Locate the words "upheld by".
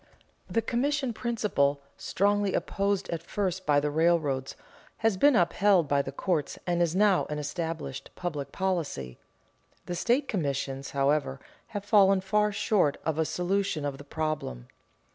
5.35-6.01